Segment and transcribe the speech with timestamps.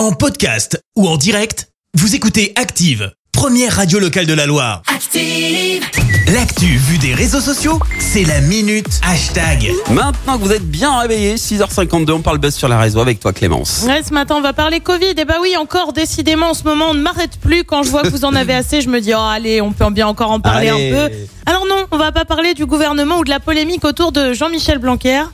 [0.00, 4.80] En podcast ou en direct, vous écoutez Active, première radio locale de la Loire.
[4.86, 5.84] Active.
[6.32, 9.70] L'actu vue des réseaux sociaux, c'est la minute hashtag.
[9.90, 13.34] Maintenant que vous êtes bien réveillés, 6h52, on parle buzz sur la réseau avec toi
[13.34, 13.84] Clémence.
[13.86, 15.12] Ouais, ce matin, on va parler Covid.
[15.18, 17.64] Et bah oui, encore, décidément, en ce moment, on ne m'arrête plus.
[17.64, 19.84] Quand je vois que vous en avez assez, je me dis, oh, allez, on peut
[19.90, 20.94] bien encore en parler Allez.
[20.94, 21.14] un peu.
[21.44, 24.78] Alors non, on va pas parler du gouvernement ou de la polémique autour de Jean-Michel
[24.78, 25.24] Blanquer.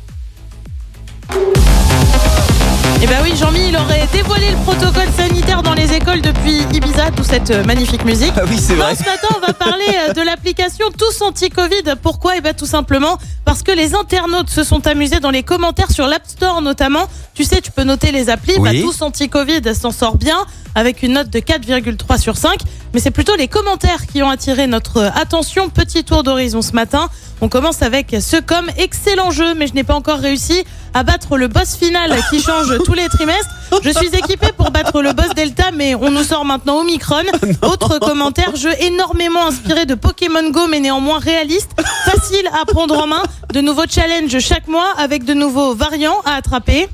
[3.02, 7.10] Et bah oui, Jean-Mi, il aurait dévoilé le protocole sanitaire dans les écoles depuis Ibiza,
[7.14, 8.32] toute cette euh, magnifique musique.
[8.36, 8.94] Ah oui, c'est Non, vrai.
[8.94, 11.94] ce matin, on va parler euh, de l'application Tous Anti-Covid.
[12.02, 12.36] Pourquoi?
[12.38, 16.06] Eh bien, tout simplement parce que les internautes se sont amusés dans les commentaires sur
[16.06, 17.06] l'App Store notamment.
[17.34, 18.54] Tu sais, tu peux noter les applis.
[18.58, 18.80] Oui.
[18.80, 20.38] Bah, Tous Anti-Covid s'en sort bien
[20.74, 22.58] avec une note de 4,3 sur 5.
[22.96, 25.68] Mais c'est plutôt les commentaires qui ont attiré notre attention.
[25.68, 27.10] Petit tour d'horizon ce matin.
[27.42, 30.64] On commence avec ce comme excellent jeu, mais je n'ai pas encore réussi
[30.94, 33.50] à battre le boss final qui change tous les trimestres.
[33.82, 37.24] Je suis équipé pour battre le boss Delta, mais on nous sort maintenant Omicron.
[37.70, 41.72] Autre commentaire, jeu énormément inspiré de Pokémon Go, mais néanmoins réaliste,
[42.06, 43.22] facile à prendre en main.
[43.52, 46.88] De nouveaux challenges chaque mois avec de nouveaux variants à attraper.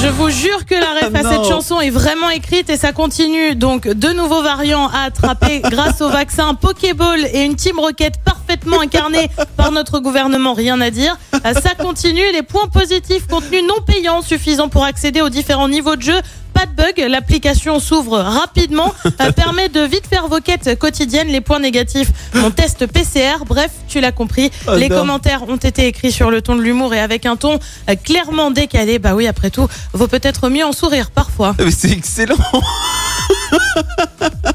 [0.00, 3.56] Je vous jure que la ref à cette chanson est vraiment écrite et ça continue.
[3.56, 8.80] Donc, de nouveaux variants à attraper grâce au vaccin Pokéball et une Team Rocket parfaitement
[8.80, 10.54] incarnée par notre gouvernement.
[10.54, 11.18] Rien à dire.
[11.42, 12.32] Ça continue.
[12.32, 16.20] Les points positifs, contenu non payant suffisant pour accéder aux différents niveaux de jeu.
[16.58, 21.28] Pas de bug, l'application s'ouvre rapidement, euh, permet de vite faire vos quêtes quotidiennes.
[21.28, 23.44] Les points négatifs, mon test PCR.
[23.46, 24.50] Bref, tu l'as compris.
[24.66, 24.96] Oh les non.
[24.96, 28.50] commentaires ont été écrits sur le ton de l'humour et avec un ton euh, clairement
[28.50, 28.98] décalé.
[28.98, 31.54] Bah oui, après tout, vaut peut-être mieux en sourire parfois.
[31.60, 32.34] Mais C'est excellent.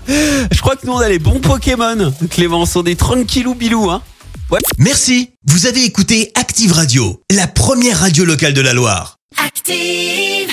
[0.08, 2.14] Je crois que nous on a les bons Pokémon.
[2.30, 4.02] Clémence, on est tranquillou bilou, hein.
[4.78, 9.20] Merci, vous avez écouté Active Radio, la première radio locale de la Loire.
[9.38, 10.53] Active.